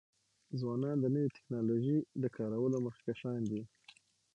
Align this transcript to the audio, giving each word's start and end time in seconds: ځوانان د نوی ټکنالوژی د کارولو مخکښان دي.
ځوانان 0.59 0.97
د 1.01 1.05
نوی 1.15 1.27
ټکنالوژی 1.35 1.97
د 2.21 2.23
کارولو 2.37 2.77
مخکښان 2.85 3.41
دي. 3.51 3.61